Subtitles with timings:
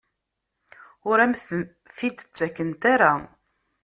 [1.09, 3.11] Ur am-t-id-ttakent ara?